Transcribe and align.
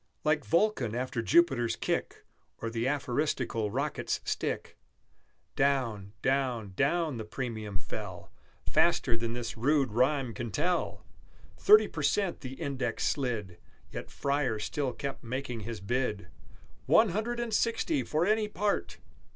Like 0.23 0.43
Vulcan 0.43 0.95
after 0.95 1.21
Jupiter's 1.21 1.75
kick, 1.75 2.25
Or 2.57 2.71
the 2.71 2.85
aphoristical 2.87 3.69
Rocket's 3.71 4.19
stick, 4.23 4.75
Down, 5.55 6.13
down, 6.23 6.73
down, 6.75 7.17
the 7.17 7.23
premium 7.23 7.77
fell, 7.77 8.31
Faster 8.65 9.15
than 9.15 9.33
this 9.33 9.55
rude 9.55 9.91
rhyme 9.91 10.33
can 10.33 10.49
tell! 10.49 11.05
Thirty 11.55 11.87
per 11.87 12.01
cent 12.01 12.41
the 12.41 12.53
index 12.55 13.07
slid, 13.07 13.59
Yet 13.91 14.09
Freyer 14.09 14.57
still 14.57 14.91
kept 14.91 15.23
making 15.23 15.59
his 15.59 15.79
bid, 15.79 16.29
"One 16.87 17.09
Hundred 17.09 17.39
and 17.39 17.53
Sixty 17.53 18.01
for 18.01 18.25
any 18.25 18.47
part!" 18.47 18.97